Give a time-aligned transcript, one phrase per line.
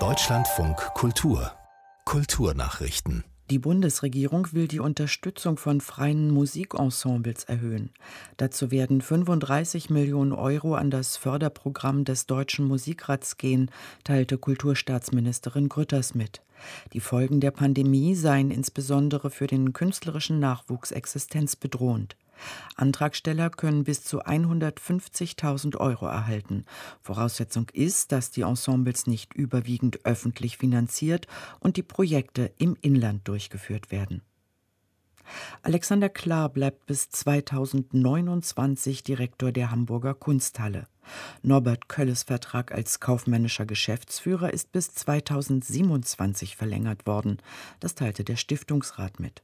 [0.00, 1.52] Deutschlandfunk Kultur
[2.04, 7.90] Kulturnachrichten die Bundesregierung will die Unterstützung von freien Musikensembles erhöhen.
[8.38, 13.70] Dazu werden 35 Millionen Euro an das Förderprogramm des Deutschen Musikrats gehen,
[14.02, 16.40] teilte Kulturstaatsministerin Grütters mit.
[16.94, 22.16] Die Folgen der Pandemie seien insbesondere für den künstlerischen Nachwuchs existenzbedrohend.
[22.76, 26.64] Antragsteller können bis zu 150.000 Euro erhalten.
[27.02, 31.26] Voraussetzung ist, dass die Ensembles nicht überwiegend öffentlich finanziert
[31.60, 34.22] und die Projekte im Inland durchgeführt werden.
[35.62, 40.86] Alexander Klar bleibt bis 2029 Direktor der Hamburger Kunsthalle.
[41.42, 47.38] Norbert Kölles Vertrag als kaufmännischer Geschäftsführer ist bis 2027 verlängert worden.
[47.80, 49.42] Das teilte der Stiftungsrat mit.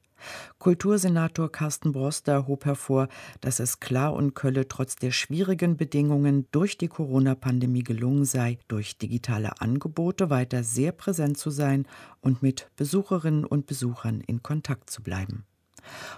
[0.59, 3.09] Kultursenator Carsten Broster hob hervor,
[3.41, 8.99] dass es Klar und Kölle trotz der schwierigen Bedingungen durch die Corona-Pandemie gelungen sei, durch
[8.99, 11.87] digitale Angebote weiter sehr präsent zu sein
[12.21, 15.45] und mit Besucherinnen und Besuchern in Kontakt zu bleiben.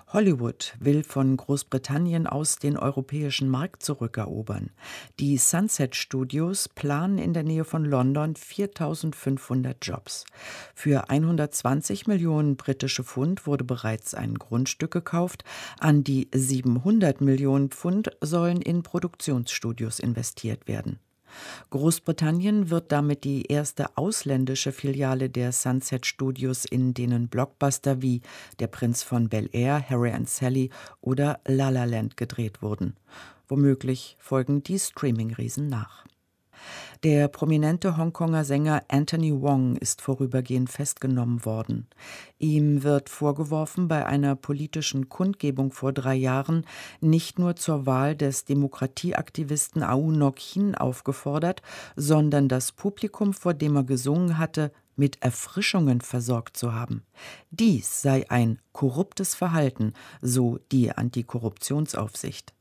[0.08, 4.70] Hollywood will von Großbritannien aus den europäischen Markt zurückerobern.
[5.18, 10.24] Die Sunset Studios planen in der Nähe von London 4500 Jobs.
[10.74, 15.44] Für 120 Millionen britische Pfund wurde bereits ein Grundstück gekauft.
[15.78, 20.98] An die 700 Millionen Pfund sollen in Produktionsstudios investiert werden.
[21.70, 28.20] Großbritannien wird damit die erste ausländische Filiale der Sunset Studios, in denen Blockbuster wie
[28.58, 32.96] Der Prinz von Bel Air, Harry and Sally oder La La Land gedreht wurden.
[33.48, 36.04] Womöglich folgen die Streaming-Riesen nach.
[37.02, 41.88] Der prominente Hongkonger Sänger Anthony Wong ist vorübergehend festgenommen worden.
[42.38, 46.64] Ihm wird vorgeworfen, bei einer politischen Kundgebung vor drei Jahren
[47.00, 51.60] nicht nur zur Wahl des Demokratieaktivisten Aung Hin aufgefordert,
[51.96, 57.02] sondern das Publikum, vor dem er gesungen hatte, mit Erfrischungen versorgt zu haben.
[57.50, 62.54] Dies sei ein korruptes Verhalten, so die Antikorruptionsaufsicht.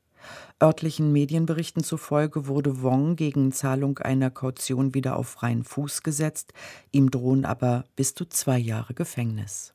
[0.62, 6.54] Örtlichen Medienberichten zufolge wurde Wong gegen Zahlung einer Kaution wieder auf freien Fuß gesetzt,
[6.92, 9.74] ihm drohen aber bis zu zwei Jahre Gefängnis.